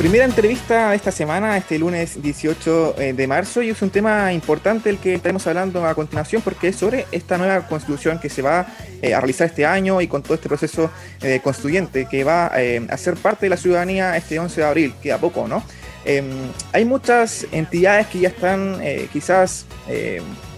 Primera 0.00 0.24
entrevista 0.24 0.88
de 0.88 0.96
esta 0.96 1.12
semana, 1.12 1.58
este 1.58 1.78
lunes 1.78 2.22
18 2.22 2.94
eh, 2.96 3.12
de 3.12 3.26
marzo, 3.26 3.60
y 3.60 3.68
es 3.68 3.82
un 3.82 3.90
tema 3.90 4.32
importante 4.32 4.88
el 4.88 4.96
que 4.96 5.12
estaremos 5.12 5.46
hablando 5.46 5.84
a 5.84 5.94
continuación 5.94 6.40
porque 6.40 6.68
es 6.68 6.76
sobre 6.76 7.04
esta 7.12 7.36
nueva 7.36 7.68
constitución 7.68 8.18
que 8.18 8.30
se 8.30 8.40
va 8.40 8.66
eh, 9.02 9.12
a 9.12 9.20
realizar 9.20 9.48
este 9.48 9.66
año 9.66 10.00
y 10.00 10.08
con 10.08 10.22
todo 10.22 10.32
este 10.36 10.48
proceso 10.48 10.90
eh, 11.20 11.40
constituyente 11.44 12.06
que 12.10 12.24
va 12.24 12.46
a 12.46 12.96
ser 12.96 13.16
parte 13.16 13.44
de 13.44 13.50
la 13.50 13.58
ciudadanía 13.58 14.16
este 14.16 14.38
11 14.38 14.62
de 14.62 14.66
abril, 14.66 14.94
que 15.02 15.12
a 15.12 15.18
poco, 15.18 15.46
¿no? 15.46 15.62
Em, 16.06 16.30
hay 16.72 16.86
muchas 16.86 17.46
entidades 17.52 18.06
que 18.06 18.20
ya 18.20 18.28
están 18.30 18.80
quizás 19.12 19.66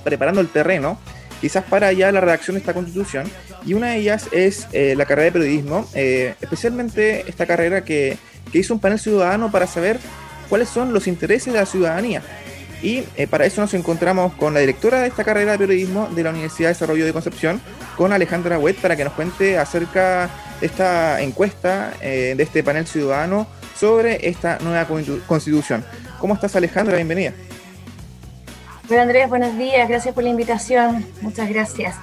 preparando 0.05 0.41
el 0.41 0.51
terreno, 0.51 1.01
quizás 1.41 1.65
para 1.65 1.93
ya 1.93 2.13
la 2.13 2.21
redacción 2.21 2.55
de 2.55 2.61
esta 2.61 2.75
constitución, 2.75 3.29
y 3.67 3.75
una 3.75 3.89
de 3.89 3.97
ellas 3.97 4.29
es 4.31 4.69
la 4.73 5.05
carrera 5.05 5.25
de 5.25 5.33
periodismo, 5.33 5.89
especialmente 5.95 7.25
esta 7.29 7.45
carrera 7.45 7.83
que 7.83 8.19
que 8.53 8.59
hizo 8.59 8.75
un 8.75 8.81
panel 8.81 8.99
ciudadano 8.99 9.51
para 9.51 9.67
saber 9.67 9.99
cuáles 10.49 10.69
son 10.69 10.93
los 10.93 11.07
intereses 11.07 11.53
de 11.53 11.59
la 11.59 11.67
ciudadanía. 11.67 12.23
Y 12.83 13.05
eh, 13.17 13.27
para 13.27 13.47
eso 13.47 13.61
nos 13.61 13.75
encontramos 13.75 14.35
con 14.35 14.55
la 14.55 14.61
directora 14.61 15.01
de 15.01 15.09
esta 15.09 15.25
carrera 15.25 15.53
de 15.53 15.59
periodismo 15.59 16.09
de 16.15 16.25
la 16.25 16.31
Universidad 16.31 16.69
de 16.69 16.75
Desarrollo 16.75 17.07
de 17.07 17.13
Concepción, 17.13 17.61
con 17.97 18.13
Alejandra 18.13 18.59
Wet, 18.59 18.77
para 18.81 18.97
que 18.97 19.05
nos 19.05 19.13
cuente 19.13 19.59
acerca 19.59 20.29
de 20.61 20.67
esta 20.67 21.23
encuesta, 21.23 21.93
eh, 22.01 22.35
de 22.37 22.43
este 22.43 22.63
panel 22.63 22.87
ciudadano 22.87 23.47
sobre 23.79 24.29
esta 24.29 24.59
nueva 24.59 24.87
constitución. 25.27 25.85
¿Cómo 26.19 26.35
estás 26.35 26.55
Alejandra? 26.57 26.97
Bienvenida. 26.97 27.33
Hola 28.93 29.03
Andrés, 29.05 29.27
buenos 29.31 29.57
días, 29.57 29.89
gracias 29.89 30.15
por 30.15 30.23
la 30.23 30.29
invitación, 30.29 31.07
muchas 31.23 31.49
gracias. 31.49 31.97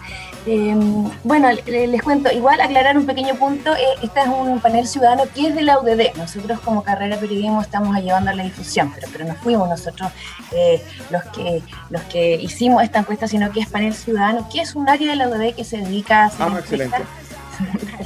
Em, 0.48 1.08
bueno, 1.24 1.50
les 1.68 2.02
cuento, 2.02 2.32
igual 2.32 2.60
aclarar 2.60 2.98
un 2.98 3.06
pequeño 3.06 3.36
punto, 3.36 3.76
eh, 3.76 3.84
este 4.02 4.22
es 4.22 4.28
un 4.28 4.60
panel 4.60 4.88
ciudadano 4.88 5.26
que 5.32 5.50
es 5.50 5.56
de 5.56 5.62
la 5.62 5.78
UDD, 5.78 6.18
nosotros 6.18 6.60
como 6.62 6.82
carrera 6.82 7.18
periodismo 7.18 7.62
estamos 7.62 7.96
llevando 7.98 8.32
a 8.32 8.34
la 8.34 8.42
difusión, 8.42 8.92
pero, 8.96 9.08
pero 9.12 9.26
no 9.26 9.36
fuimos 9.36 9.70
nosotros 9.70 10.10
eh, 10.52 10.84
los, 11.12 11.22
que, 11.26 11.62
los 11.92 12.02
que 12.06 12.34
hicimos 12.42 12.82
esta 12.82 12.98
encuesta, 12.98 13.28
sino 13.28 13.52
que 13.52 13.60
es 13.60 13.70
panel 13.70 13.94
ciudadano, 13.94 14.50
que 14.52 14.62
es 14.62 14.74
un 14.74 14.90
área 14.90 15.12
de 15.12 15.16
la 15.16 15.28
UDD 15.28 15.54
que 15.54 15.66
se 15.66 15.78
dedica 15.78 16.24
a 16.24 16.26
hacer... 16.26 16.48
Ah, 16.50 16.58
excelente. 16.58 16.98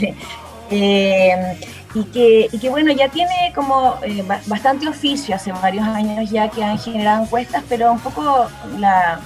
Em, 0.70 1.58
y 1.96 2.04
que, 2.06 2.50
y 2.52 2.58
que 2.60 2.70
bueno, 2.70 2.92
ya 2.92 3.10
tiene 3.10 3.52
como 3.54 3.98
eh, 4.04 4.24
bastante 4.48 4.88
oficio 4.88 5.36
hace 5.36 5.52
varios 5.52 5.86
años 5.86 6.30
ya 6.30 6.50
que 6.50 6.64
han 6.64 6.78
generado 6.78 7.24
encuestas, 7.24 7.64
pero 7.70 7.92
un 7.92 8.00
poco 8.00 8.48
la, 8.80 9.20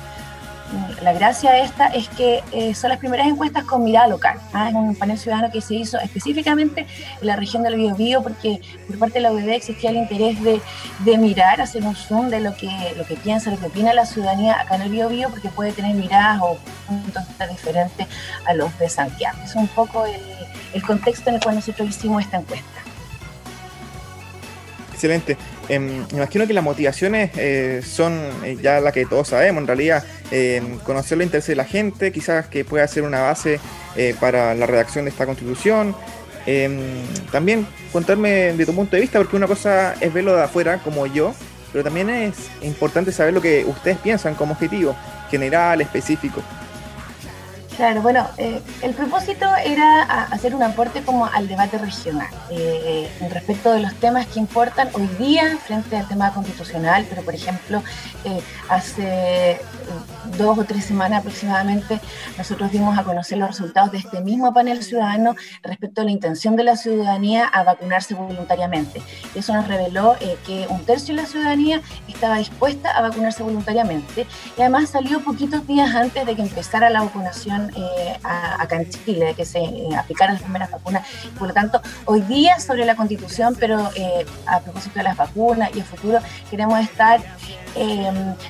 la 1.02 1.14
gracia 1.14 1.58
esta 1.64 1.88
es 1.88 2.10
que 2.10 2.44
eh, 2.52 2.74
son 2.76 2.90
las 2.90 3.00
primeras 3.00 3.28
encuestas 3.28 3.64
con 3.64 3.84
mirada 3.84 4.08
local. 4.08 4.40
¿ah? 4.54 4.70
Es 4.70 4.76
un 4.76 4.96
panel 4.96 5.18
ciudadano 5.18 5.52
que 5.52 5.62
se 5.62 5.76
hizo 5.76 5.98
específicamente 6.00 6.86
en 7.22 7.28
la 7.28 7.36
región 7.36 7.64
del 7.64 7.76
Biobío 7.76 8.22
porque 8.22 8.62
por 8.88 9.00
parte 9.00 9.16
de 9.16 9.22
la 9.22 9.32
UDD 9.32 9.50
existía 9.50 9.92
el 9.92 9.98
interés 9.98 10.38
de, 10.44 11.18
mirar, 11.18 11.62
hacer 11.62 11.84
un 11.84 11.96
zoom 11.96 12.30
de 12.30 12.40
lo 12.40 12.56
que, 12.56 12.70
lo 12.98 13.06
que 13.06 13.16
piensa, 13.16 13.52
lo 13.52 13.58
que 13.58 13.68
opina 13.68 13.94
la 13.94 14.06
ciudadanía 14.06 14.60
acá 14.60 14.76
en 14.76 14.84
el 14.84 14.90
Biobío 14.90 15.30
porque 15.30 15.50
puede 15.50 15.72
tener 15.72 15.96
miradas 15.96 16.42
o 16.42 16.58
puntos 16.88 17.24
diferentes 17.50 18.08
a 18.46 18.54
los 18.54 18.78
de 18.80 18.90
Santiago. 18.90 19.38
Es 19.44 19.56
un 19.56 19.68
poco 19.68 20.06
el 20.74 20.82
contexto 20.84 21.30
en 21.30 21.36
el 21.36 21.42
cual 21.42 21.56
nosotros 21.56 21.88
hicimos 21.90 22.24
esta 22.24 22.38
encuesta. 22.38 22.87
Excelente. 24.98 25.38
Em, 25.70 26.08
me 26.08 26.18
imagino 26.18 26.48
que 26.48 26.54
las 26.54 26.64
motivaciones 26.64 27.30
eh, 27.36 27.84
son 27.86 28.20
eh, 28.44 28.58
ya 28.60 28.80
las 28.80 28.94
que 28.94 29.06
todos 29.06 29.28
sabemos, 29.28 29.62
en 29.62 29.68
realidad, 29.68 30.04
em, 30.32 30.80
conocer 30.80 31.20
los 31.20 31.26
intereses 31.26 31.50
de 31.50 31.56
la 31.56 31.66
gente, 31.66 32.12
quizás 32.12 32.48
que 32.48 32.66
pueda 32.66 32.88
ser 32.88 33.04
una 33.04 33.22
base 33.22 33.60
eh, 33.96 34.16
para 34.20 34.56
la 34.56 34.66
redacción 34.66 35.06
de 35.06 35.12
esta 35.12 35.28
constitución. 35.28 35.96
Em, 36.48 36.80
también 37.32 37.68
contarme 37.94 38.54
de 38.54 38.66
tu 38.66 38.74
punto 38.74 38.96
de 38.96 39.04
vista, 39.04 39.20
porque 39.20 39.36
una 39.36 39.46
cosa 39.46 39.94
es 40.02 40.12
verlo 40.12 40.36
de 40.36 40.42
afuera, 40.42 40.80
como 40.84 41.06
yo, 41.06 41.36
pero 41.72 41.84
también 41.84 42.10
es 42.10 42.34
importante 42.64 43.12
saber 43.12 43.36
lo 43.36 43.42
que 43.42 43.66
ustedes 43.66 44.00
piensan 44.00 44.34
como 44.34 44.54
objetivo, 44.54 44.96
general, 45.30 45.80
específico. 45.80 46.42
Claro, 47.78 48.02
bueno, 48.02 48.28
eh, 48.40 48.60
el 48.82 48.96
propósito 48.96 49.46
era 49.64 50.02
hacer 50.02 50.56
un 50.56 50.64
aporte 50.64 51.04
como 51.04 51.28
al 51.28 51.48
debate 51.48 51.78
regional 51.78 52.28
eh, 52.50 53.08
respecto 53.32 53.72
de 53.72 53.82
los 53.82 53.94
temas 53.94 54.26
que 54.26 54.40
importan 54.40 54.90
hoy 54.94 55.06
día 55.20 55.56
frente 55.58 55.96
al 55.96 56.08
tema 56.08 56.34
constitucional, 56.34 57.06
pero 57.08 57.22
por 57.22 57.36
ejemplo, 57.36 57.84
eh, 58.26 58.42
hace 58.68 59.62
dos 60.40 60.58
o 60.58 60.64
tres 60.64 60.86
semanas 60.86 61.20
aproximadamente 61.20 62.02
nosotros 62.38 62.72
dimos 62.72 62.98
a 62.98 63.04
conocer 63.04 63.38
los 63.38 63.50
resultados 63.50 63.92
de 63.92 64.00
este 64.00 64.22
mismo 64.22 64.52
panel 64.54 64.84
ciudadano 64.84 65.36
respecto 65.62 66.02
a 66.02 66.04
la 66.04 66.12
intención 66.12 66.56
de 66.56 66.64
la 66.64 66.78
ciudadanía 66.78 67.46
a 67.46 67.64
vacunarse 67.64 68.16
voluntariamente. 68.16 69.04
Eso 69.36 69.54
nos 69.54 69.68
reveló 69.68 70.16
que 70.46 70.66
un 70.70 70.84
tercio 70.84 71.16
de 71.16 71.22
la 71.22 71.28
ciudadanía 71.28 71.82
estaba 72.08 72.40
dispuesta 72.40 72.90
a 72.92 73.02
vacunarse 73.02 73.44
voluntariamente 73.44 74.26
y 74.58 74.62
además 74.62 74.90
salió 74.90 75.22
poquitos 75.22 75.66
días 75.68 75.94
antes 75.96 76.26
de 76.26 76.36
que 76.36 76.42
empezara 76.42 76.90
la 76.90 77.04
vacunación 77.04 77.67
eh, 77.76 78.18
acá 78.24 78.78
en 78.78 78.90
Chile, 78.90 79.34
que 79.36 79.46
se 79.46 79.60
eh, 79.60 79.90
aplicaran 79.98 80.36
las 80.36 80.44
primeras 80.44 80.72
vacunas. 80.72 81.08
Por 81.38 81.48
lo 81.48 81.54
tanto, 81.54 81.82
hoy 82.06 82.22
día 82.22 82.60
sobre 82.60 82.86
la 82.86 82.96
constitución, 82.96 83.56
pero 83.60 83.90
eh, 83.96 84.26
a 84.46 84.60
propósito 84.60 85.00
de 85.00 85.04
las 85.04 85.18
vacunas 85.18 85.70
y 85.74 85.80
el 85.80 85.86
futuro, 85.86 86.20
queremos 86.50 86.80
estar 86.80 87.22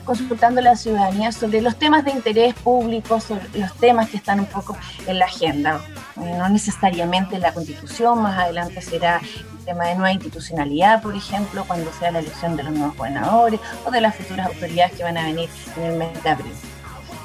consultando 0.06 0.62
a 0.62 0.64
la 0.64 0.76
ciudadanía 0.78 1.34
sobre 1.34 1.60
los 1.60 1.76
temas 1.76 2.06
de 2.06 2.12
interés 2.12 2.54
público, 2.54 3.20
sobre 3.20 3.46
los 3.60 3.74
temas 3.74 4.10
que 4.10 4.16
están 4.16 4.40
un 4.40 4.46
poco 4.46 4.78
en 5.06 5.20
la 5.20 5.26
agenda. 5.26 5.82
no 6.16 6.48
necesariamente 6.48 7.38
la 7.38 7.52
constitución, 7.52 8.22
más 8.22 8.40
adelante 8.40 8.82
será 8.82 9.20
el 9.20 9.66
tema 9.66 9.88
de 9.88 9.96
nueva 9.96 10.14
institucionalidad, 10.14 11.02
por 11.02 11.14
ejemplo, 11.14 11.66
cuando 11.68 11.92
sea 12.00 12.12
la 12.12 12.20
elección 12.20 12.56
de 12.56 12.64
los 12.64 12.72
nuevos 12.72 12.96
gobernadores 12.96 13.60
o 13.86 13.92
de 13.92 14.00
las 14.00 14.16
futuras 14.16 14.48
autoridades 14.48 14.94
que 14.94 15.04
van 15.04 15.18
a 15.18 15.26
venir 15.26 15.50
en 15.76 15.84
el 15.84 15.98
mes 15.98 16.24
de 16.24 16.30
abril. 16.30 16.54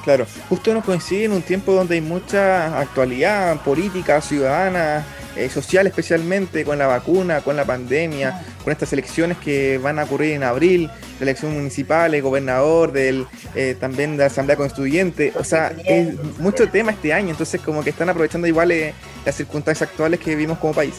Claro, 0.05 0.27
justo 0.49 0.75
nos 0.75 0.85
coincide 0.85 1.25
en 1.25 1.33
un 1.33 1.43
tiempo 1.43 1.73
donde 1.73 1.95
hay 1.95 2.01
mucha 2.01 2.81
actualidad 2.81 3.61
política, 3.63 4.21
ciudadana, 4.21 5.05
eh, 5.37 5.49
social 5.49 5.87
especialmente, 5.87 6.65
con 6.65 6.77
la 6.77 6.87
vacuna, 6.87 7.41
con 7.41 7.57
la 7.57 7.65
pandemia, 7.65 8.45
con 8.65 8.73
estas 8.73 8.93
elecciones 8.93 9.39
que 9.39 9.79
van 9.79 9.99
a 9.99 10.05
ocurrir 10.05 10.33
en 10.33 10.43
abril, 10.43 10.91
la 11.19 11.23
elección 11.23 11.55
municipal, 11.55 12.13
el 12.15 12.21
gobernador, 12.21 12.93
del, 12.93 13.27
eh, 13.55 13.77
también 13.79 14.13
de 14.13 14.19
la 14.19 14.27
Asamblea 14.27 14.57
Constituyente, 14.57 15.33
o 15.39 15.45
sea, 15.45 15.73
es 15.87 16.23
mucho 16.39 16.69
tema 16.69 16.91
este 16.91 17.15
año, 17.15 17.31
entonces 17.31 17.61
como 17.63 17.83
que 17.83 17.91
están 17.91 18.11
aprovechando 18.11 18.47
igual 18.47 18.73
eh, 18.73 18.93
las 19.25 19.37
circunstancias 19.37 19.89
actuales 19.89 20.21
que 20.21 20.31
vivimos 20.31 20.59
como 20.59 20.75
país. 20.75 20.97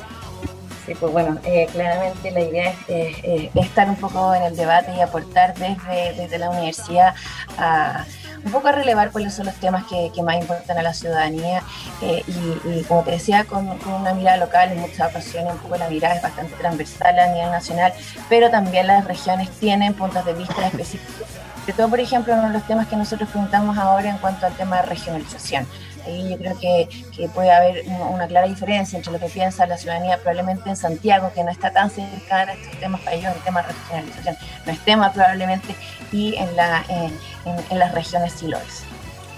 Sí, 0.86 0.94
pues 1.00 1.12
bueno, 1.12 1.40
claramente 1.72 2.32
la 2.32 2.42
idea 2.42 2.76
es, 2.88 3.50
estar 3.56 3.88
un 3.88 3.96
poco 3.98 4.34
en 4.34 4.44
el 4.44 4.56
debate 4.56 4.94
y 4.98 5.02
aportar 5.02 5.54
desde, 5.54 6.22
desde 6.22 6.38
la 6.40 6.50
universidad 6.50 7.14
a 7.58 8.06
un 8.46 8.52
poco 8.52 8.68
a 8.68 8.72
relevar 8.72 9.12
cuáles 9.12 9.34
son 9.34 9.46
los 9.46 9.56
temas 9.56 9.86
que, 9.86 10.12
más 10.24 10.36
importan 10.36 10.78
a 10.78 10.82
la 10.82 10.94
ciudadanía 10.94 11.64
eh, 12.02 12.24
y, 12.28 12.84
como 12.84 13.04
te 13.04 13.12
decía, 13.12 13.46
con, 13.46 13.68
una 13.86 14.14
mirada 14.14 14.38
local 14.38 14.72
en 14.72 14.80
muchas 14.80 15.10
ocasiones 15.10 15.54
un 15.54 15.60
poco 15.60 15.78
la 15.78 15.90
mirada 15.90 16.16
es 16.16 16.22
bastante 16.22 16.54
transversal 16.56 17.20
a 17.20 17.28
nivel 17.28 17.52
nacional, 17.52 17.94
pero 18.30 18.50
también 18.50 18.88
las 18.88 19.06
regiones 19.06 19.50
tienen 19.52 19.94
puntos 19.94 20.26
de 20.26 20.34
vista 20.34 20.68
específicos. 20.68 21.28
De 21.66 21.72
todo, 21.72 21.90
por 21.90 22.00
ejemplo, 22.00 22.34
uno 22.34 22.48
de 22.48 22.54
los 22.54 22.68
temas 22.68 22.88
que 22.88 22.98
nosotros 22.98 23.30
preguntamos 23.30 23.78
ahora 23.78 24.10
en 24.10 24.18
cuanto 24.18 24.46
al 24.46 24.54
tema 24.54 24.78
de 24.78 24.82
regionalización. 24.84 25.66
Ahí 26.06 26.30
yo 26.30 26.38
creo 26.38 26.60
que, 26.60 26.88
puede 27.34 27.52
haber 27.52 27.86
una 27.88 28.28
clara 28.28 28.48
diferencia 28.48 28.98
entre 28.98 29.12
lo 29.14 29.20
que 29.20 29.28
piensa 29.28 29.66
la 29.66 29.78
ciudadanía 29.78 30.18
probablemente 30.18 30.70
en 30.70 30.76
Santiago, 30.76 31.32
que 31.34 31.44
no 31.44 31.52
está 31.52 31.72
tan 31.72 31.90
cercana 31.90 32.52
a 32.52 32.56
estos 32.56 32.80
temas 32.80 33.02
para 33.02 33.16
ellos, 33.16 33.34
el 33.36 33.42
tema 33.44 33.62
de 33.62 33.68
regionalización. 33.70 34.38
No 34.66 34.72
es 34.72 34.80
tema 34.80 35.14
probablemente, 35.14 35.76
y 36.12 36.36
en, 36.36 36.56
la, 36.56 36.86
en, 36.90 37.80
las 37.80 37.94
regiones 37.94 38.34
sí 38.34 38.48
lo 38.48 38.58
es. 38.58 38.84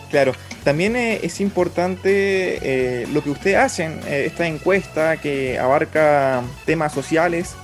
Claro, 0.09 0.33
también 0.63 0.95
eh, 0.95 1.19
es 1.23 1.41
importante 1.41 2.59
eh, 2.61 3.07
lo 3.07 3.23
que 3.23 3.31
ustedes 3.31 3.57
hacen, 3.57 3.99
eh, 4.07 4.25
esta 4.27 4.47
encuesta 4.47 5.17
que 5.17 5.59
abarca 5.59 6.41
temas 6.65 6.94
sociales, 6.94 7.56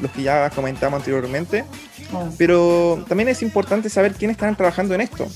los 0.00 0.10
que 0.10 0.22
ya 0.22 0.50
comentamos 0.50 0.98
anteriormente, 0.98 1.64
mm. 2.10 2.36
pero 2.38 3.04
también 3.08 3.28
es 3.28 3.42
importante 3.42 3.88
saber 3.88 4.14
quiénes 4.14 4.36
están 4.36 4.56
trabajando 4.56 4.94
en 4.94 5.00
esto. 5.00 5.26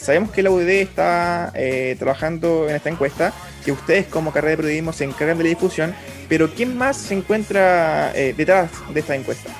sabemos 0.00 0.30
que 0.30 0.42
la 0.42 0.50
UDD 0.50 0.68
está 0.68 1.52
trabajando 1.98 2.68
en 2.68 2.76
esta 2.76 2.90
encuesta, 2.90 3.32
que 3.64 3.72
ustedes 3.72 4.06
como 4.06 4.32
carrera 4.32 4.52
de 4.52 4.56
periodismo 4.58 4.92
se 4.92 5.04
encargan 5.04 5.38
de 5.38 5.44
la 5.44 5.50
difusión, 5.50 5.94
pero 6.28 6.50
¿quién 6.50 6.76
más 6.76 6.96
se 6.96 7.14
encuentra 7.14 8.12
detrás 8.12 8.70
de 8.92 9.00
esta 9.00 9.14
encuesta? 9.14 9.50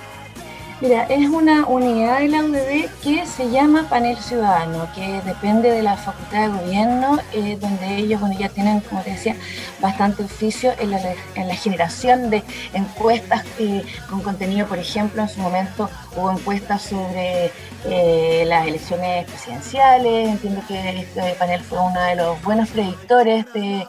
Mira, 0.81 1.05
es 1.11 1.29
una 1.29 1.67
unidad 1.67 2.21
de 2.21 2.29
la 2.29 2.43
UDD 2.43 2.89
que 3.03 3.27
se 3.27 3.51
llama 3.51 3.87
Panel 3.91 4.17
Ciudadano, 4.17 4.89
que 4.95 5.21
depende 5.27 5.71
de 5.71 5.83
la 5.83 5.99
Facultad 5.99 6.49
de 6.49 6.59
Gobierno, 6.59 7.19
eh, 7.35 7.59
donde 7.61 7.97
ellos 7.97 8.19
bueno, 8.19 8.35
ya 8.39 8.49
tienen, 8.49 8.81
como 8.81 9.03
te 9.03 9.11
decía, 9.11 9.37
bastante 9.83 10.23
oficio 10.23 10.73
en 10.79 10.93
la, 10.93 10.99
en 11.35 11.49
la 11.49 11.55
generación 11.55 12.31
de 12.31 12.43
encuestas 12.73 13.45
eh, 13.59 13.85
con 14.09 14.23
contenido, 14.23 14.67
por 14.67 14.79
ejemplo, 14.79 15.21
en 15.21 15.29
su 15.29 15.39
momento 15.41 15.91
hubo 16.17 16.31
encuestas 16.31 16.81
sobre 16.81 17.53
eh, 17.85 18.45
las 18.47 18.67
elecciones 18.67 19.27
presidenciales, 19.27 20.31
entiendo 20.31 20.63
que 20.67 21.01
este 21.01 21.35
panel 21.39 21.61
fue 21.61 21.79
uno 21.79 22.01
de 22.01 22.17
los 22.17 22.43
buenos 22.43 22.71
predictores 22.71 23.45
de, 23.53 23.87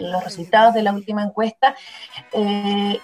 los 0.00 0.22
resultados 0.22 0.72
de 0.72 0.82
la 0.82 0.92
última 0.92 1.24
encuesta, 1.24 1.74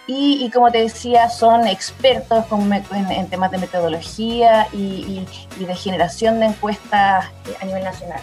y, 0.06 0.50
como 0.52 0.70
te 0.70 0.78
decía, 0.78 1.28
son 1.28 1.66
expertos 1.66 2.44
en, 2.92 3.10
en 3.10 3.23
temas 3.28 3.50
de 3.50 3.58
metodología 3.58 4.68
y, 4.72 5.26
de 5.58 5.74
generación 5.74 6.40
de 6.40 6.46
encuestas 6.46 7.26
a 7.60 7.64
nivel 7.64 7.84
nacional. 7.84 8.20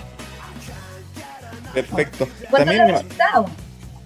Perfecto. 1.74 2.28
También 2.52 2.96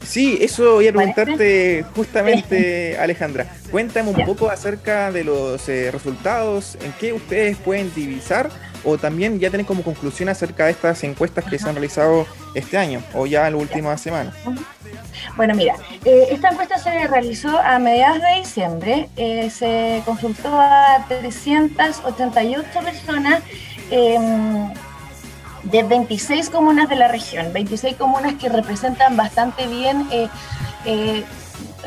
Sí, 0.05 0.37
eso 0.39 0.75
voy 0.75 0.87
a 0.87 0.93
preguntarte 0.93 1.83
justamente, 1.95 2.97
Alejandra. 2.99 3.47
Cuéntame 3.71 4.11
un 4.11 4.25
poco 4.25 4.49
acerca 4.49 5.11
de 5.11 5.23
los 5.23 5.67
eh, 5.67 5.89
resultados, 5.91 6.77
en 6.83 6.91
qué 6.93 7.11
ustedes 7.11 7.57
pueden 7.57 7.93
divisar 7.93 8.49
o 8.85 8.97
también 8.97 9.39
ya 9.39 9.49
tienen 9.49 9.65
como 9.65 9.83
conclusión 9.83 10.29
acerca 10.29 10.65
de 10.65 10.71
estas 10.71 11.03
encuestas 11.03 11.45
que 11.45 11.57
se 11.59 11.67
han 11.67 11.75
realizado 11.75 12.25
este 12.53 12.77
año 12.77 13.01
o 13.13 13.25
ya 13.25 13.47
en 13.47 13.53
la 13.53 13.59
última 13.59 13.97
semana. 13.97 14.33
Bueno, 15.35 15.55
mira, 15.55 15.75
eh, 16.05 16.27
esta 16.31 16.49
encuesta 16.49 16.77
se 16.77 17.07
realizó 17.07 17.59
a 17.59 17.79
mediados 17.79 18.21
de 18.21 18.39
diciembre, 18.39 19.09
eh, 19.17 19.49
se 19.49 20.01
consultó 20.05 20.49
a 20.59 21.05
388 21.07 22.79
personas 22.79 23.41
em, 23.89 24.71
de 25.63 25.83
26 25.83 26.49
comunas 26.49 26.87
de 26.89 26.95
la 26.95 27.07
región, 27.07 27.51
26 27.51 27.95
comunas 27.97 28.35
que 28.35 28.49
representan 28.49 29.17
bastante 29.17 29.67
bien 29.67 30.07
eh, 30.11 31.23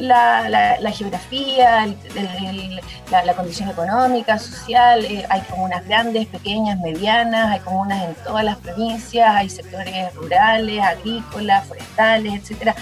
la, 0.00 0.92
geografía, 0.92 1.86
la, 3.10 3.34
condición 3.34 3.68
económica, 3.68 4.38
social, 4.38 5.04
eh, 5.04 5.26
hay 5.28 5.40
comunas 5.42 5.84
grandes, 5.86 6.26
pequeñas, 6.26 6.78
medianas, 6.78 7.52
hay 7.52 7.60
comunas 7.60 8.02
en 8.04 8.14
todas 8.24 8.44
las 8.44 8.56
provincias, 8.58 9.34
hay 9.34 9.48
sectores 9.48 10.14
rurales, 10.14 10.82
agrícolas, 10.82 11.66
forestales, 11.66 12.34
etcétera. 12.34 12.74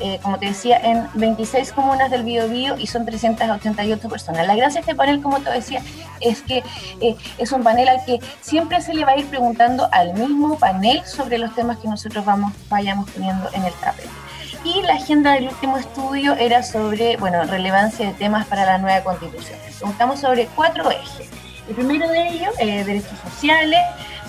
Eh, 0.00 0.18
como 0.22 0.38
te 0.38 0.46
decía, 0.46 0.78
en 0.78 1.06
26 1.14 1.72
comunas 1.72 2.10
del 2.10 2.24
Biobío 2.24 2.76
y 2.78 2.86
son 2.86 3.04
388 3.04 4.08
personas. 4.08 4.46
La 4.46 4.56
gracia 4.56 4.80
de 4.80 4.80
este 4.80 4.94
panel, 4.94 5.20
como 5.20 5.40
te 5.40 5.50
decía, 5.50 5.82
es 6.20 6.40
que 6.40 6.62
eh, 7.00 7.16
es 7.36 7.52
un 7.52 7.62
panel 7.62 7.88
al 7.88 8.04
que 8.06 8.18
siempre 8.40 8.80
se 8.80 8.94
le 8.94 9.04
va 9.04 9.12
a 9.12 9.18
ir 9.18 9.26
preguntando 9.26 9.88
al 9.92 10.14
mismo 10.14 10.58
panel 10.58 11.04
sobre 11.04 11.36
los 11.36 11.54
temas 11.54 11.78
que 11.78 11.88
nosotros 11.88 12.24
vamos, 12.24 12.52
vayamos 12.70 13.10
teniendo 13.10 13.50
en 13.52 13.64
el 13.64 13.72
tapete 13.74 14.08
y 14.64 14.82
la 14.82 14.94
agenda 14.94 15.32
del 15.32 15.48
último 15.48 15.78
estudio 15.78 16.34
era 16.34 16.62
sobre, 16.62 17.16
bueno, 17.16 17.42
relevancia 17.44 18.08
de 18.08 18.14
temas 18.14 18.46
para 18.46 18.66
la 18.66 18.78
nueva 18.78 19.02
constitución. 19.02 19.58
Preguntamos 19.78 20.20
sobre 20.20 20.46
cuatro 20.54 20.90
ejes. 20.90 21.28
El 21.68 21.74
primero 21.74 22.08
de 22.08 22.28
ellos, 22.28 22.52
eh, 22.58 22.84
derechos 22.84 23.18
sociales, 23.22 23.80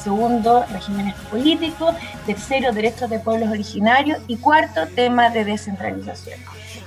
segundo, 0.01 0.66
regímenes 0.72 1.16
políticos, 1.30 1.95
tercero, 2.25 2.72
derechos 2.72 3.10
de 3.10 3.19
pueblos 3.19 3.50
originarios 3.50 4.19
y 4.28 4.38
cuarto, 4.38 4.88
temas 4.88 5.33
de 5.33 5.44
descentralización. 5.44 6.39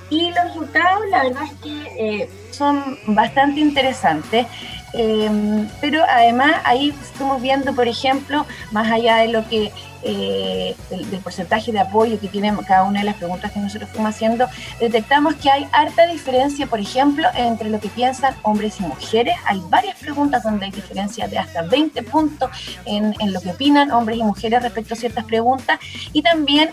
Y 0.09 0.31
los 0.31 0.43
resultados, 0.45 1.01
la 1.09 1.23
verdad 1.23 1.43
es 1.43 1.53
que 1.61 2.21
eh, 2.21 2.29
son 2.51 2.97
bastante 3.07 3.59
interesantes. 3.59 4.47
Eh, 4.93 5.67
pero 5.81 6.03
además 6.07 6.53
ahí 6.63 6.95
estamos 7.01 7.41
viendo, 7.41 7.73
por 7.75 7.87
ejemplo, 7.87 8.45
más 8.71 8.89
allá 8.89 9.17
de 9.17 9.27
lo 9.27 9.45
que 9.49 9.73
eh, 10.07 10.75
del, 10.91 11.19
porcentaje 11.21 11.71
de 11.71 11.79
apoyo 11.79 12.19
que 12.19 12.27
tienen 12.27 12.55
cada 12.57 12.83
una 12.83 12.99
de 12.99 13.05
las 13.05 13.15
preguntas 13.15 13.51
que 13.51 13.59
nosotros 13.59 13.89
fuimos 13.89 14.13
haciendo, 14.13 14.47
detectamos 14.79 15.33
que 15.33 15.49
hay 15.49 15.67
harta 15.71 16.05
diferencia, 16.05 16.67
por 16.67 16.79
ejemplo, 16.79 17.27
entre 17.35 17.71
lo 17.71 17.79
que 17.79 17.89
piensan 17.89 18.35
hombres 18.43 18.79
y 18.79 18.83
mujeres. 18.83 19.35
Hay 19.45 19.63
varias 19.67 19.97
preguntas 19.97 20.43
donde 20.43 20.65
hay 20.65 20.71
diferencia 20.71 21.27
de 21.27 21.39
hasta 21.39 21.63
20 21.63 22.03
puntos 22.03 22.51
en, 22.85 23.15
lo 23.33 23.41
que 23.41 23.49
opinan 23.49 23.89
hombres 23.89 24.19
y 24.19 24.23
mujeres 24.23 24.61
respecto 24.61 24.93
a 24.93 24.97
ciertas 24.97 25.25
preguntas 25.25 25.79
y 26.13 26.21
también 26.21 26.69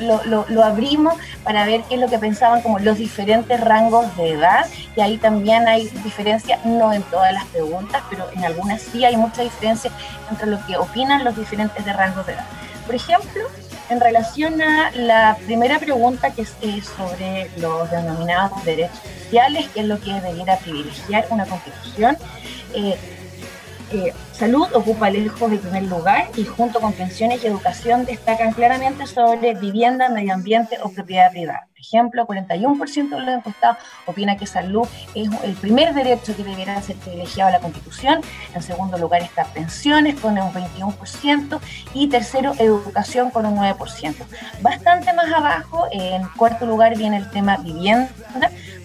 lo, 0.00 0.64
abrimos 0.64 1.14
para 1.44 1.66
ver 1.66 1.82
qué 1.88 1.94
es 1.94 2.00
lo 2.00 2.08
que 2.08 2.18
pensaban 2.18 2.62
como 2.62 2.80
los 2.80 2.98
diferentes 2.98 3.60
rangos 3.60 4.16
de 4.16 4.32
edad 4.32 4.66
y 4.96 5.00
ahí 5.00 5.18
también 5.18 5.68
hay 5.68 5.88
diferencia, 6.02 6.58
no 6.64 6.92
en 6.92 7.02
todas 7.04 7.32
las 7.32 7.44
preguntas, 7.46 8.02
pero 8.10 8.28
en 8.34 8.44
algunas 8.44 8.82
sí 8.82 9.04
hay 9.04 9.16
mucha 9.16 9.42
diferencia 9.42 9.92
entre 10.28 10.48
lo 10.48 10.58
que 10.66 10.76
opinan 10.76 11.24
los 11.24 11.36
diferentes 11.36 11.84
de 11.84 11.92
rangos 11.92 12.26
de 12.26 12.32
edad. 12.32 12.55
Por 12.86 12.94
ejemplo, 12.94 13.42
en 13.90 14.00
relación 14.00 14.62
a 14.62 14.90
la 14.92 15.36
primera 15.44 15.78
pregunta 15.78 16.32
que 16.32 16.42
es 16.42 16.86
sobre 16.96 17.50
los 17.58 17.90
denominados 17.90 18.64
derechos 18.64 18.98
sociales, 19.24 19.68
que 19.74 19.80
es 19.80 19.86
lo 19.86 20.00
que 20.00 20.12
debiera 20.20 20.56
privilegiar 20.58 21.26
una 21.30 21.46
constitución, 21.46 22.16
eh, 22.74 22.96
eh, 23.92 24.12
salud 24.32 24.66
ocupa 24.74 25.10
lejos 25.10 25.52
el 25.52 25.60
primer 25.60 25.84
lugar 25.84 26.28
y 26.36 26.44
junto 26.44 26.80
con 26.80 26.92
pensiones 26.92 27.42
y 27.44 27.46
educación 27.46 28.04
destacan 28.04 28.52
claramente 28.52 29.06
sobre 29.06 29.54
vivienda, 29.54 30.08
medio 30.08 30.34
ambiente 30.34 30.78
o 30.82 30.90
propiedad 30.90 31.30
privada. 31.30 31.68
Ejemplo, 31.86 32.26
41% 32.26 33.10
de 33.10 33.20
los 33.20 33.28
encuestados 33.28 33.78
opina 34.06 34.36
que 34.36 34.46
salud 34.46 34.88
es 35.14 35.28
el 35.44 35.54
primer 35.54 35.94
derecho 35.94 36.34
que 36.34 36.42
debiera 36.42 36.80
ser 36.82 36.96
privilegiado 36.96 37.50
a 37.50 37.52
la 37.52 37.60
Constitución. 37.60 38.20
En 38.54 38.62
segundo 38.62 38.98
lugar 38.98 39.22
está 39.22 39.44
pensiones 39.44 40.18
con 40.18 40.36
un 40.36 40.52
21% 40.52 41.60
y 41.94 42.08
tercero 42.08 42.54
educación 42.58 43.30
con 43.30 43.46
un 43.46 43.56
9%. 43.56 44.14
Bastante 44.62 45.12
más 45.12 45.32
abajo, 45.32 45.86
en 45.92 46.26
cuarto 46.36 46.66
lugar 46.66 46.96
viene 46.96 47.18
el 47.18 47.30
tema 47.30 47.56
vivienda 47.58 48.10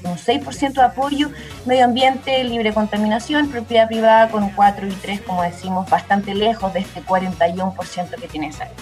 un 0.03 0.18
6% 0.18 0.74
de 0.74 0.81
apoyo, 0.81 1.30
medio 1.65 1.86
ambiente, 1.86 2.44
libre 2.44 2.74
contaminación, 2.74 3.50
propiedad 3.50 3.88
privada 3.88 4.30
con 4.30 4.44
un 4.44 4.50
4 4.51 4.88
y 4.88 4.92
3, 4.92 5.21
como 5.21 5.44
decimos, 5.44 5.89
bastante 5.89 6.33
lejos 6.33 6.74
de 6.74 6.80
este 6.80 7.01
41% 7.03 8.15
que 8.19 8.27
tiene 8.27 8.51
salud. 8.51 8.74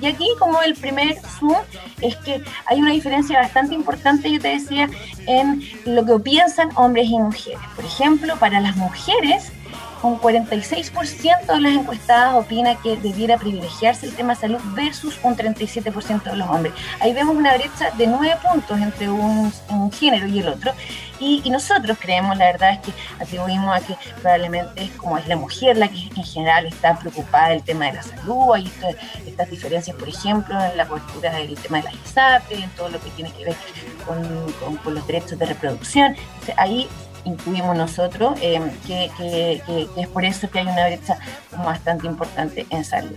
Y 0.00 0.06
aquí 0.06 0.28
como 0.38 0.60
el 0.62 0.74
primer 0.74 1.16
zoom 1.38 1.56
es 2.00 2.16
que 2.16 2.42
hay 2.66 2.78
una 2.80 2.92
diferencia 2.92 3.40
bastante 3.40 3.74
importante, 3.74 4.30
yo 4.30 4.40
te 4.40 4.48
decía, 4.48 4.88
en 5.26 5.62
lo 5.84 6.04
que 6.04 6.18
piensan 6.20 6.70
hombres 6.76 7.08
y 7.08 7.18
mujeres. 7.18 7.60
Por 7.74 7.84
ejemplo, 7.84 8.36
para 8.38 8.60
las 8.60 8.76
mujeres, 8.76 9.52
un 10.02 10.20
46% 10.20 11.46
de 11.46 11.60
las 11.60 11.72
encuestadas 11.72 12.34
opina 12.34 12.74
que 12.76 12.96
debiera 12.96 13.36
privilegiarse 13.36 14.06
el 14.06 14.14
tema 14.14 14.34
salud 14.34 14.60
versus 14.74 15.18
un 15.22 15.36
37% 15.36 16.22
de 16.22 16.36
los 16.36 16.48
hombres. 16.48 16.72
Ahí 17.00 17.12
vemos 17.12 17.36
una 17.36 17.54
brecha 17.54 17.90
de 17.96 18.06
9 18.06 18.36
puntos 18.50 18.78
entre 18.80 19.08
un, 19.10 19.52
género 19.92 20.26
y 20.26 20.40
el 20.40 20.48
otro. 20.48 20.72
Y, 21.20 21.48
nosotros 21.50 21.98
creemos, 22.00 22.36
la 22.36 22.44
verdad 22.46 22.74
es 22.74 22.78
que 22.78 22.92
atribuimos 23.20 23.74
a 23.74 23.80
que 23.80 23.96
probablemente 24.20 24.84
es 24.84 24.90
como 24.92 25.18
es 25.18 25.26
la 25.26 25.34
mujer 25.34 25.76
la 25.76 25.88
que 25.88 26.08
en 26.14 26.24
general 26.24 26.66
está 26.66 26.96
preocupada 26.98 27.48
del 27.48 27.62
tema 27.62 27.86
de 27.86 27.94
la 27.94 28.02
salud. 28.02 28.54
Hay 28.54 28.70
estas 29.26 29.50
diferencias, 29.50 29.96
por 29.96 30.08
ejemplo, 30.08 30.62
en 30.62 30.76
la 30.76 30.86
cobertura 30.86 31.32
del 31.32 31.56
tema 31.56 31.78
de 31.78 31.84
la 31.84 31.92
ISAPRE, 31.92 32.62
en 32.62 32.70
todo 32.70 32.90
lo 32.90 33.00
que 33.00 33.10
tiene 33.10 33.32
que 33.32 33.46
ver 33.46 33.56
con, 34.06 34.94
los 34.94 35.06
derechos 35.06 35.38
de 35.38 35.46
reproducción. 35.46 36.14
Entonces, 36.14 36.54
ahí 36.56 36.88
incluimos 37.24 37.76
nosotros, 37.76 38.38
eh, 38.40 38.60
que, 38.86 39.62
es 39.96 40.08
por 40.08 40.24
eso 40.24 40.50
que 40.50 40.60
hay 40.60 40.66
una 40.66 40.86
brecha 40.86 41.18
bastante 41.64 42.06
importante 42.06 42.66
en 42.70 42.84
salud. 42.84 43.16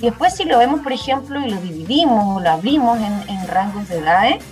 Y 0.00 0.06
después 0.06 0.34
si 0.34 0.44
lo 0.44 0.58
vemos, 0.58 0.80
por 0.80 0.92
ejemplo, 0.92 1.40
y 1.40 1.50
lo 1.50 1.60
dividimos 1.60 2.36
o 2.36 2.40
lo 2.40 2.50
abrimos 2.50 2.98
en, 2.98 3.48
rangos 3.48 3.88
de 3.88 3.98
edades, 3.98 4.44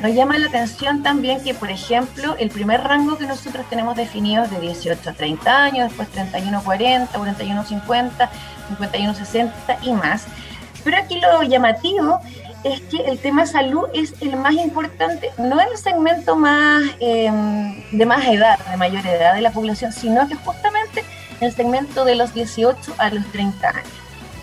nos 0.00 0.14
llama 0.14 0.38
la 0.38 0.48
atención 0.48 1.02
también 1.02 1.42
que, 1.42 1.54
por 1.54 1.70
ejemplo, 1.70 2.36
el 2.38 2.50
primer 2.50 2.82
rango 2.82 3.16
que 3.16 3.26
nosotros 3.26 3.64
tenemos 3.70 3.96
definido 3.96 4.44
es 4.44 4.50
de 4.50 4.60
18 4.60 5.10
a 5.10 5.12
30 5.12 5.62
años, 5.62 5.88
después 5.88 6.08
31 6.10 6.58
a 6.58 6.62
40, 6.62 7.16
41 7.16 7.60
a 7.60 7.64
50, 7.64 8.30
51 8.68 9.10
a 9.10 9.14
60 9.14 9.78
y 9.82 9.92
más. 9.92 10.26
Pero 10.82 10.98
aquí 10.98 11.20
lo 11.20 11.42
llamativo 11.42 12.20
es 12.64 12.80
que 12.80 12.96
el 12.96 13.18
tema 13.18 13.46
salud 13.46 13.86
es 13.92 14.14
el 14.20 14.36
más 14.36 14.54
importante, 14.54 15.30
no 15.36 15.60
el 15.60 15.76
segmento 15.76 16.34
más 16.34 16.82
em, 16.98 17.84
de 17.92 18.06
más 18.06 18.24
edad, 18.26 18.58
de 18.70 18.76
mayor 18.78 19.06
edad 19.06 19.34
de 19.34 19.42
la 19.42 19.50
población, 19.50 19.92
sino 19.92 20.26
que 20.26 20.34
justamente 20.34 21.04
el 21.40 21.52
segmento 21.52 22.04
de 22.06 22.14
los 22.16 22.32
18 22.32 22.94
a 22.96 23.10
los 23.10 23.24
30 23.32 23.68
años. 23.68 23.88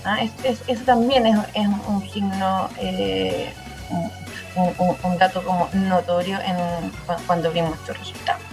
¿ah? 0.06 0.20
eso 0.44 0.84
también 0.86 1.26
es, 1.26 1.68
un 1.88 2.10
signo, 2.12 2.70
eh, 2.80 3.52
un, 4.56 5.18
dato 5.18 5.44
como 5.44 5.68
notorio 5.74 6.38
en, 6.42 6.92
cuando 7.26 7.52
vimos 7.52 7.74
estos 7.80 7.98
resultados. 7.98 8.44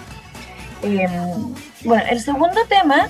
Em, 0.83 1.55
bueno, 1.85 2.05
el 2.09 2.21
segundo 2.21 2.61
tema 2.69 3.09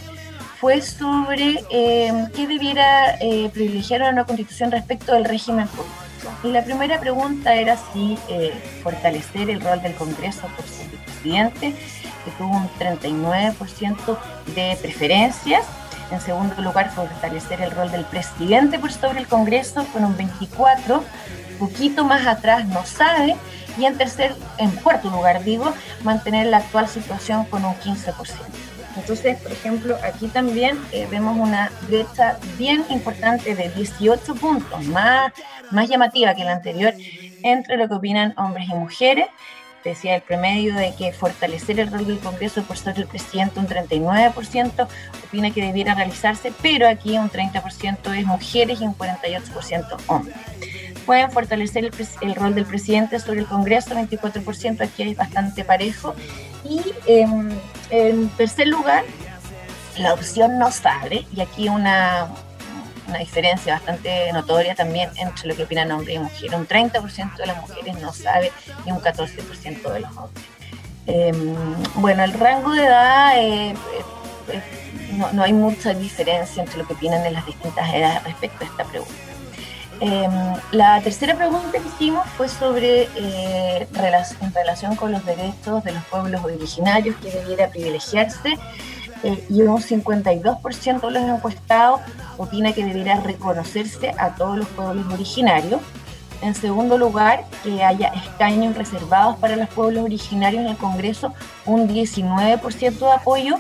fue 0.61 0.81
sobre 0.83 1.62
em, 1.71 2.29
qué 2.33 2.49
debiera 2.49 3.15
eh, 3.21 3.49
privilegiar 3.53 4.12
una 4.12 4.25
constitución 4.25 4.73
respecto 4.73 5.12
del 5.12 5.25
régimen 5.25 5.69
político. 5.69 6.08
Y 6.42 6.48
la 6.48 6.64
primera 6.64 7.00
pregunta 7.00 7.54
era 7.54 7.76
si 7.92 8.18
eh, 8.28 8.52
fortalecer 8.82 9.50
el 9.50 9.60
rol 9.60 9.82
del 9.82 9.94
Congreso 9.94 10.42
por 10.56 10.66
su 10.66 10.84
presidente 11.04 11.75
que 12.25 12.30
tuvo 12.32 12.56
un 12.56 12.68
39% 12.78 14.18
de 14.54 14.78
preferencias. 14.80 15.64
En 16.10 16.20
segundo 16.20 16.60
lugar, 16.62 16.90
fortalecer 16.90 17.60
el 17.60 17.70
rol 17.70 17.90
del 17.90 18.04
presidente 18.04 18.78
por 18.78 18.92
sobre 18.92 19.20
el 19.20 19.26
Congreso 19.26 19.87
con 19.92 20.04
un 20.04 20.16
24%. 20.16 21.02
Poquito 21.58 22.04
más 22.04 22.26
atrás 22.26 22.66
no 22.66 22.84
sabe. 22.87 23.37
Y 23.76 23.84
en 23.84 23.96
tercer, 23.96 24.34
en 24.58 24.70
cuarto 24.70 25.10
lugar, 25.10 25.44
digo, 25.44 25.72
mantener 26.02 26.46
la 26.46 26.58
actual 26.58 26.88
situación 26.88 27.44
con 27.44 27.64
un 27.64 27.75
15%. 27.75 28.14
Entonces, 28.96 29.38
por 29.38 29.52
ejemplo, 29.52 29.96
aquí 30.02 30.26
también 30.26 30.78
eh, 30.90 31.06
vemos 31.10 31.37
una 31.38 31.70
brecha 31.87 32.38
bien 32.56 32.84
importante 32.88 33.54
de 33.54 33.68
18 33.68 34.34
puntos, 34.34 34.84
más, 34.87 35.32
más 35.70 35.88
llamativa 35.88 36.34
que 36.34 36.44
la 36.44 36.52
anterior, 36.52 36.94
entre 37.42 37.76
lo 37.76 37.88
que 37.88 37.94
opinan 37.94 38.34
hombres 38.37 38.68
y 38.68 38.75
mujeres. 38.75 39.26
Decía 39.84 40.16
el 40.16 40.22
promedio 40.22 40.75
de 40.75 40.92
que 40.94 41.12
fortalecer 41.12 41.78
el 41.78 41.90
rol 41.90 42.06
del 42.06 42.18
Congreso 42.18 42.62
por 42.64 42.76
sobre 42.76 43.02
el 43.02 43.06
presidente 43.06 43.60
un 43.60 43.68
39% 43.68 44.88
opina 45.25 45.50
que 45.52 45.62
debiera 45.62 45.94
realizarse, 45.94 46.52
pero 46.60 46.88
aquí 46.88 47.16
un 47.16 47.30
30% 47.30 48.18
es 48.18 48.26
mujeres 48.26 48.80
y 48.80 48.84
un 48.84 48.96
48% 48.96 49.96
hombres. 50.08 50.37
Pueden 51.06 51.30
fortalecer 51.30 51.84
el, 51.84 51.92
el, 52.20 52.34
rol 52.34 52.54
del 52.54 52.66
presidente 52.66 53.18
sobre 53.20 53.40
el 53.40 53.46
Congreso, 53.46 53.94
24%, 53.94 54.82
aquí 54.82 55.04
es 55.04 55.16
bastante 55.16 55.64
parejo. 55.64 56.14
Y 56.68 56.82
eh, 57.06 57.26
en 57.90 58.28
tercer 58.30 58.66
lugar, 58.66 59.04
la 59.96 60.12
opción 60.12 60.58
no 60.58 60.70
sale, 60.70 61.25
y 61.34 61.40
aquí 61.40 61.68
una, 61.68 62.28
una 63.09 63.19
diferencia 63.19 63.75
bastante 63.75 64.31
notoria 64.33 64.75
también 64.75 65.11
entre 65.17 65.49
lo 65.49 65.57
que 65.57 65.65
opinan 65.65 65.91
hombres 65.91 66.17
y 66.17 66.19
mujeres. 66.19 66.55
Un 66.55 66.69
30% 66.69 67.37
de 67.37 67.47
las 67.47 67.57
mujeres 67.57 67.99
no 68.00 68.12
sabe 68.12 68.53
y 68.87 68.93
un 68.93 69.00
14% 69.00 69.93
de 69.93 70.00
los 70.00 70.17
hombres. 70.17 70.45
Eh, 71.07 71.33
bueno, 71.95 72.23
el 72.23 72.35
rango 72.35 72.73
de 72.73 72.85
edad, 72.85 73.38
eh, 73.38 73.71
eh, 73.71 74.62
no, 75.12 75.33
no, 75.33 75.43
hay 75.43 75.55
mucha 75.55 75.95
diferencia 75.95 76.62
entre 76.62 76.79
lo 76.79 76.87
que 76.87 76.93
opinan 76.93 77.25
en 77.25 77.33
las 77.33 77.47
distintas 77.47 77.88
edades 77.95 78.23
respecto 78.25 78.62
a 78.62 78.67
esta 78.67 78.85
pregunta. 78.85 79.15
la 80.71 81.00
tercera 81.00 81.35
pregunta 81.35 81.79
que 81.79 81.88
hicimos 81.88 82.27
fue 82.37 82.49
sobre 82.49 83.09
en 83.17 84.55
relación 84.55 84.97
con 84.97 85.11
los 85.11 85.25
derechos 85.25 85.83
de 85.83 85.93
los 85.93 86.05
pueblos 86.05 86.45
originarios 86.45 87.17
que 87.17 87.31
debiera 87.31 87.69
privilegiarse 87.69 88.59
eh, 89.22 89.44
y 89.48 89.62
un 89.62 89.80
52% 89.80 91.00
de 91.00 91.10
los 91.10 91.22
encuestados 91.22 92.00
opina 92.37 92.72
que 92.72 92.84
debería 92.84 93.20
reconocerse 93.20 94.14
a 94.18 94.34
todos 94.34 94.58
los 94.58 94.68
pueblos 94.68 95.12
originarios. 95.12 95.80
En 96.40 96.54
segundo 96.54 96.96
lugar, 96.98 97.44
que 97.64 97.82
haya 97.82 98.08
escaños 98.08 98.76
reservados 98.76 99.37
para 99.38 99.56
los 99.56 99.68
pueblos 99.70 100.04
originarios 100.04 100.62
en 100.62 100.68
el 100.68 100.76
Congreso, 100.76 101.34
un 101.66 101.88
19% 101.88 102.98
de 102.98 103.12
apoyo. 103.12 103.56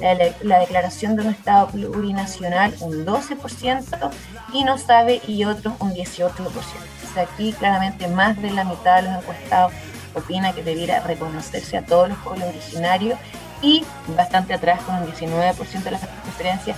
La, 0.00 0.14
la, 0.40 0.58
declaración 0.60 1.14
de 1.14 1.22
un 1.24 1.28
Estado 1.28 1.66
plurinacional, 1.66 2.74
un 2.80 3.04
12%, 3.04 4.10
y 4.54 4.64
no 4.64 4.78
sabe 4.78 5.20
y 5.26 5.44
otros 5.44 5.74
un 5.78 5.92
18%. 5.92 6.30
O 6.38 7.12
sea, 7.12 7.24
aquí 7.24 7.52
claramente 7.52 8.08
más 8.08 8.40
de 8.40 8.50
la 8.50 8.64
mitad 8.64 9.02
de 9.02 9.10
los 9.10 9.18
encuestados 9.18 9.72
opina 10.14 10.52
que 10.52 10.62
debiera 10.62 11.00
reconocerse 11.00 11.76
a 11.76 11.84
todos 11.84 12.08
los 12.08 12.18
pueblos 12.18 12.48
originarios 12.48 13.18
y 13.62 13.84
bastante 14.16 14.54
atrás 14.54 14.80
con 14.82 14.96
un 14.96 15.12
19% 15.12 15.82
de 15.82 15.90
las 15.90 16.00
preferencias 16.24 16.76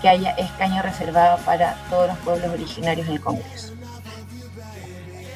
que 0.00 0.08
haya 0.08 0.30
escaño 0.32 0.82
reservado 0.82 1.38
para 1.44 1.74
todos 1.90 2.08
los 2.08 2.18
pueblos 2.18 2.50
originarios 2.50 3.06
en 3.08 3.14
el 3.14 3.20
Congreso. 3.20 3.74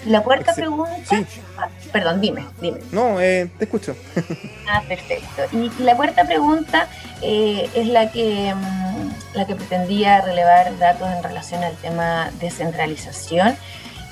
La 0.07 0.21
cuarta 0.21 0.55
pregunta. 0.55 0.95
Sí. 1.09 1.25
Ah, 1.57 1.69
perdón, 1.91 2.21
dime, 2.21 2.45
dime. 2.61 2.79
No, 2.93 3.21
eh, 3.21 3.49
te 3.59 3.65
escucho. 3.65 3.97
ah, 4.69 4.83
perfecto. 4.87 5.43
Y, 5.53 5.71
la 5.83 5.97
cuarta 5.97 6.25
pregunta 6.25 6.89
eh, 7.23 7.71
es 7.75 7.87
la 7.87 8.11
que, 8.11 8.55
mm, 8.55 9.37
la 9.37 9.47
que 9.47 9.55
pretendía 9.55 10.21
relevar 10.21 10.77
datos 10.79 11.09
en 11.11 11.23
relación 11.23 11.65
al 11.65 11.75
tema 11.77 12.31
descentralización. 12.39 13.57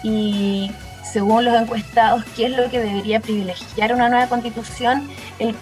Y 0.02 0.72
según 1.04 1.44
los 1.44 1.60
encuestados, 1.60 2.24
¿qué 2.36 2.46
es 2.46 2.56
lo 2.56 2.70
que 2.70 2.80
debería 2.80 3.20
privilegiar 3.20 3.92
una 3.92 4.08
nueva 4.08 4.28
constitución? 4.28 5.10
El 5.38 5.54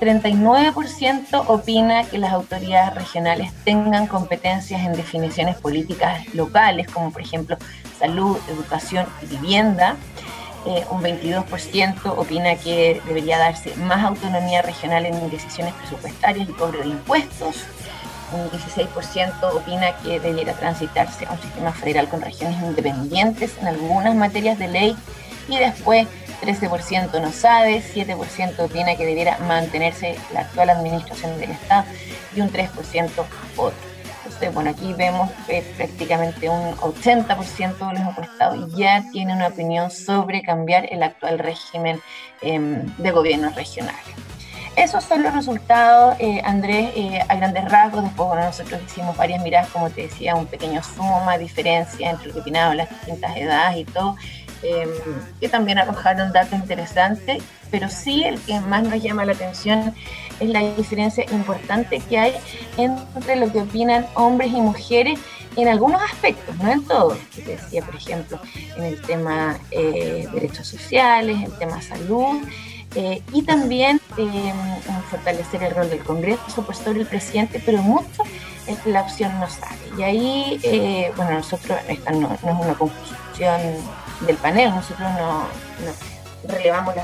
39% 0.00 1.44
opina 1.48 2.04
que 2.04 2.18
las 2.18 2.32
autoridades 2.32 2.94
regionales 2.94 3.52
tengan 3.64 4.06
competencias 4.06 4.82
en 4.84 4.92
definiciones 4.92 5.56
políticas 5.56 6.34
locales, 6.34 6.88
como 6.88 7.10
por 7.10 7.22
ejemplo 7.22 7.56
salud, 7.98 8.36
educación 8.48 9.06
y 9.22 9.26
vivienda. 9.26 9.96
Eh, 10.66 10.84
un 10.90 11.00
22% 11.00 12.14
opina 12.16 12.56
que 12.56 13.00
debería 13.06 13.38
darse 13.38 13.74
más 13.76 14.04
autonomía 14.04 14.62
regional 14.62 15.06
en 15.06 15.30
decisiones 15.30 15.72
presupuestarias 15.74 16.48
y 16.48 16.52
cobro 16.52 16.80
de 16.80 16.88
impuestos. 16.88 17.64
Un 18.32 18.50
16% 18.50 19.54
opina 19.54 19.96
que 19.98 20.18
debiera 20.18 20.52
transitarse 20.54 21.24
a 21.24 21.32
un 21.32 21.40
sistema 21.40 21.72
federal 21.72 22.08
con 22.08 22.20
regiones 22.20 22.60
independientes 22.60 23.56
en 23.60 23.68
algunas 23.68 24.14
materias 24.16 24.58
de 24.58 24.68
ley. 24.68 24.96
Y 25.48 25.56
después 25.58 26.08
13% 26.40 27.20
no 27.20 27.32
sabe, 27.32 27.82
7% 27.82 28.58
opina 28.58 28.96
que 28.96 29.06
debiera 29.06 29.38
mantenerse 29.38 30.16
la 30.32 30.40
actual 30.40 30.70
administración 30.70 31.38
del 31.38 31.50
Estado 31.52 31.84
y 32.34 32.40
un 32.40 32.50
3% 32.50 33.10
otro. 33.56 33.96
Entonces, 34.24 34.52
bueno, 34.52 34.70
aquí 34.70 34.92
vemos 34.92 35.30
que 35.46 35.62
prácticamente 35.76 36.48
un 36.48 36.76
80% 36.76 37.78
de 37.78 37.98
los 37.98 38.08
encuestados 38.08 38.74
ya 38.76 39.04
tiene 39.12 39.32
una 39.32 39.46
opinión 39.48 39.90
sobre 39.90 40.42
cambiar 40.42 40.92
el 40.92 41.02
actual 41.02 41.38
régimen 41.38 42.00
eh, 42.42 42.58
de 42.98 43.10
gobierno 43.12 43.50
regional. 43.50 43.94
Esos 44.76 45.04
son 45.04 45.22
los 45.22 45.34
resultados, 45.34 46.16
eh, 46.18 46.42
Andrés, 46.44 46.90
eh, 46.94 47.18
a 47.26 47.34
grandes 47.34 47.64
rasgos. 47.70 48.02
Después, 48.04 48.28
bueno, 48.28 48.44
nosotros 48.44 48.80
hicimos 48.86 49.16
varias 49.16 49.42
miradas, 49.42 49.70
como 49.70 49.88
te 49.88 50.02
decía, 50.02 50.34
un 50.34 50.46
pequeño 50.46 50.82
suma, 50.82 51.38
diferencia 51.38 52.10
entre 52.10 52.28
lo 52.28 52.34
que 52.34 52.40
opinaban 52.40 52.76
las 52.76 52.90
distintas 52.90 53.36
edades 53.36 53.78
y 53.78 53.84
todo. 53.86 54.16
Em, 54.62 54.88
que 55.38 55.48
también 55.48 55.78
arrojaron 55.78 56.32
datos 56.32 56.58
interesantes, 56.58 57.42
pero 57.70 57.88
sí 57.88 58.24
el 58.24 58.40
que 58.40 58.58
más 58.60 58.82
nos 58.82 59.02
llama 59.02 59.24
la 59.24 59.32
atención 59.32 59.94
es 60.40 60.48
la 60.48 60.60
diferencia 60.60 61.24
importante 61.30 62.00
que 62.00 62.18
hay 62.18 62.34
entre 62.76 63.36
lo 63.36 63.52
que 63.52 63.60
opinan 63.60 64.06
hombres 64.14 64.50
y 64.52 64.60
mujeres 64.60 65.18
en 65.56 65.68
algunos 65.68 66.00
aspectos, 66.02 66.56
no 66.56 66.72
en 66.72 66.84
todos. 66.84 67.18
Que 67.34 67.42
decía, 67.42 67.82
por 67.82 67.96
ejemplo, 67.96 68.40
en 68.76 68.84
el 68.84 69.00
tema 69.02 69.58
eh, 69.70 70.26
derechos 70.32 70.66
sociales, 70.66 71.36
en 71.36 71.44
el 71.44 71.58
tema 71.58 71.80
salud. 71.82 72.42
Eh, 72.98 73.22
y 73.34 73.42
también 73.42 74.00
eh, 74.16 74.54
fortalecer 75.10 75.62
el 75.62 75.74
rol 75.74 75.90
del 75.90 76.02
Congreso 76.02 76.64
por 76.64 76.74
sobre 76.74 77.00
el 77.00 77.06
presidente, 77.06 77.62
pero 77.64 77.82
mucho 77.82 78.22
es 78.66 78.86
la 78.86 79.02
opción 79.02 79.38
no 79.38 79.46
sale. 79.50 79.76
Y 79.98 80.02
ahí, 80.02 80.60
eh, 80.62 81.12
bueno, 81.14 81.32
nosotros, 81.32 81.78
esta 81.88 82.12
no, 82.12 82.20
no, 82.20 82.34
es 82.34 82.42
una 82.42 82.74
conclusión 82.74 83.60
del 84.20 84.36
panel, 84.36 84.70
nosotros 84.70 85.10
no, 85.12 85.46
relevamos 86.44 86.94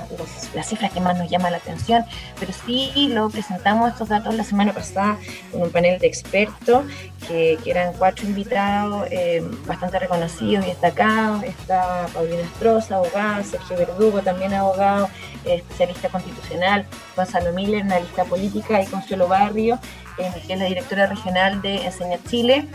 las, 0.55 0.69
cifras 0.69 0.93
que 0.93 1.01
más 1.01 1.17
nos 1.19 1.29
llaman 1.31 1.53
la 1.53 1.59
atención, 1.59 2.05
pero 2.39 2.53
sí 2.53 3.09
lo 3.13 3.31
presentamos 3.31 3.91
estos 3.91 4.09
datos 4.09 4.35
la 4.35 4.45
semana 4.45 4.73
pasada 4.73 5.19
con 5.51 5.63
un 5.63 5.71
panel 5.71 5.99
de 5.99 6.07
expertos 6.07 6.85
que, 7.27 7.59
que 7.63 7.71
eran 7.71 7.93
cuatro 7.95 8.27
invitados 8.27 9.07
eh, 9.11 9.43
bastante 9.67 9.99
reconocidos 9.99 10.65
y 10.65 10.69
destacados. 10.69 11.43
Está 11.45 12.07
Paulina 12.13 12.41
Estroza, 12.43 12.97
abogada, 12.97 13.43
Sergio 13.45 13.77
Verdugo, 13.77 14.21
también 14.23 14.55
abogado, 14.55 15.09
eh, 15.45 15.57
especialista 15.57 16.09
constitucional, 16.09 16.87
Gonzalo 17.17 17.53
Miller, 17.53 17.83
analista 17.83 18.25
política, 18.25 18.83
y 18.83 18.87
Consuelo 18.87 19.29
Barrio, 19.29 19.79
eh, 20.19 20.31
que 20.47 20.53
es 20.53 20.59
la 20.59 20.67
directora 20.67 21.07
regional 21.07 21.63
de 21.63 21.85
Enseña 21.85 22.19
Chile 22.29 22.69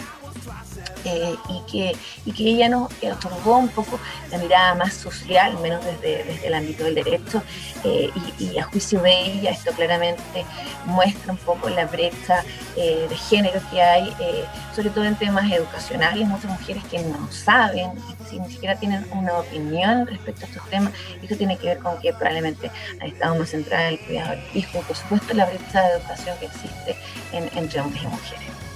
y, 1.07 1.71
que, 1.71 1.95
y 2.25 2.31
que 2.31 2.43
ella 2.43 2.69
nos 2.69 2.91
otorgó 3.03 3.57
un 3.57 3.69
poco 3.69 3.99
la 4.31 4.37
mirada 4.37 4.75
más 4.75 4.93
social, 4.93 5.57
menos 5.59 5.83
desde, 5.83 6.23
desde 6.23 6.47
el 6.47 6.53
ámbito 6.53 6.83
del 6.83 6.95
derecho, 6.95 7.41
eh, 7.83 8.11
y, 8.39 8.57
a 8.57 8.63
juicio 8.63 9.01
de 9.01 9.11
ella 9.11 9.51
esto 9.51 9.71
claramente 9.71 10.45
muestra 10.85 11.31
un 11.31 11.37
poco 11.37 11.69
la 11.69 11.85
brecha 11.85 12.43
eh, 12.75 13.05
de 13.07 13.15
género 13.15 13.59
que 13.71 13.81
hay, 13.81 14.13
eh, 14.19 14.45
sobre 14.75 14.89
todo 14.89 15.05
en 15.05 15.15
temas 15.15 15.51
educacionales, 15.51 16.27
muchas 16.27 16.51
mujeres 16.51 16.83
que 16.85 16.99
no 16.99 17.31
saben, 17.31 17.91
si 18.29 18.39
ni 18.39 18.49
siquiera 18.49 18.75
tienen 18.75 19.05
una 19.11 19.33
opinión 19.39 20.07
respecto 20.07 20.45
a 20.45 20.49
estos 20.49 20.69
temas, 20.69 20.93
esto 21.21 21.35
tiene 21.35 21.57
que 21.57 21.67
ver 21.67 21.79
con 21.79 21.99
que 21.99 22.13
probablemente 22.13 22.71
han 23.01 23.07
estado 23.07 23.35
más 23.35 23.49
centradas 23.49 23.87
en 23.87 23.93
el 23.93 24.05
cuidado 24.05 24.31
del 24.31 24.41
hijo, 24.53 24.81
por 24.81 24.95
supuesto 24.95 25.33
la 25.33 25.45
brecha 25.45 25.81
de 25.81 25.93
educación 25.93 26.37
que 26.39 26.45
existe 26.45 26.95
en, 27.31 27.57
entre 27.57 27.81
hombres 27.81 28.03
y 28.03 28.07
mujeres. 28.07 28.66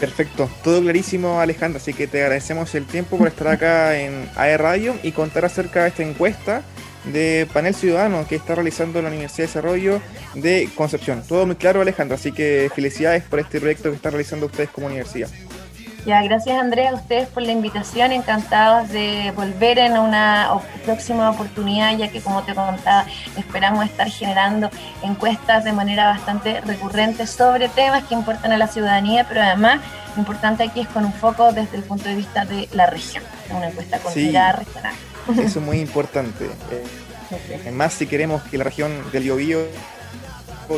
Perfecto, 0.00 0.48
todo 0.62 0.80
clarísimo 0.80 1.40
Alejandra, 1.40 1.80
así 1.80 1.92
que 1.92 2.06
te 2.06 2.22
agradecemos 2.22 2.72
el 2.76 2.86
tiempo 2.86 3.18
por 3.18 3.28
estar 3.28 3.48
acá 3.48 3.98
en 4.00 4.28
AE 4.36 4.56
Radio 4.56 4.94
y 5.02 5.12
contar 5.12 5.44
acerca 5.44 5.82
de 5.82 5.88
esta 5.88 6.02
encuesta 6.04 6.62
de 7.04 7.48
panel 7.52 7.74
ciudadano 7.74 8.26
que 8.28 8.36
está 8.36 8.54
realizando 8.54 9.00
la 9.02 9.08
Universidad 9.08 9.44
de 9.44 9.46
Desarrollo 9.48 10.00
de 10.34 10.68
Concepción. 10.74 11.22
Todo 11.26 11.46
muy 11.46 11.56
claro 11.56 11.80
Alejandra, 11.80 12.16
así 12.16 12.32
que 12.32 12.70
felicidades 12.74 13.24
por 13.24 13.40
este 13.40 13.60
proyecto 13.60 13.90
que 13.90 13.96
están 13.96 14.12
realizando 14.12 14.46
ustedes 14.46 14.70
como 14.70 14.86
universidad. 14.86 15.28
Ya, 16.06 16.22
gracias 16.22 16.58
Andrea 16.58 16.90
a 16.90 16.94
ustedes 16.94 17.28
por 17.28 17.42
la 17.42 17.52
invitación, 17.52 18.12
encantados 18.12 18.88
de 18.88 19.32
volver 19.34 19.78
en 19.78 19.98
una 19.98 20.50
próxima 20.84 21.30
oportunidad, 21.30 21.96
ya 21.98 22.08
que 22.08 22.20
como 22.20 22.42
te 22.44 22.54
contaba, 22.54 23.04
esperamos 23.36 23.84
estar 23.84 24.08
generando 24.08 24.70
encuestas 25.02 25.64
de 25.64 25.72
manera 25.72 26.06
bastante 26.06 26.60
recurrente 26.62 27.26
sobre 27.26 27.68
temas 27.68 28.04
que 28.04 28.14
importan 28.14 28.52
a 28.52 28.58
la 28.58 28.68
ciudadanía, 28.68 29.26
pero 29.28 29.42
además 29.42 29.80
lo 30.14 30.20
importante 30.20 30.62
aquí 30.62 30.80
es 30.80 30.88
con 30.88 31.04
un 31.04 31.12
foco 31.12 31.52
desde 31.52 31.76
el 31.76 31.82
punto 31.82 32.08
de 32.08 32.14
vista 32.14 32.44
de 32.44 32.68
la 32.72 32.86
región, 32.86 33.22
una 33.50 33.68
encuesta 33.68 33.98
con 33.98 34.14
mirada 34.14 34.52
regional. 34.52 34.94
Eso 35.32 35.58
es 35.58 35.64
muy 35.64 35.80
importante. 35.80 36.48
Eh, 37.30 37.70
más 37.72 37.92
si 37.92 38.06
queremos 38.06 38.40
que 38.44 38.56
la 38.56 38.64
región 38.64 38.90
del 39.12 39.24
Biobío 39.24 39.58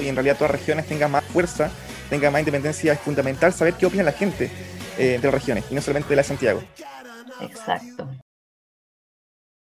y 0.02 0.08
en 0.08 0.16
realidad 0.16 0.34
todas 0.34 0.50
las 0.50 0.60
regiones 0.60 0.84
tengan 0.84 1.12
más 1.12 1.22
fuerza, 1.22 1.70
tenga 2.08 2.28
más 2.32 2.40
independencia, 2.40 2.92
es 2.92 2.98
fundamental 2.98 3.52
saber 3.52 3.74
qué 3.74 3.86
opina 3.86 4.02
la 4.02 4.10
gente 4.10 4.50
eh, 5.00 5.18
de 5.18 5.22
las 5.22 5.34
regiones 5.34 5.64
y 5.70 5.74
no 5.74 5.80
solamente 5.80 6.10
de 6.10 6.16
la 6.16 6.22
de 6.22 6.28
Santiago. 6.28 6.62
Exacto. 7.40 8.08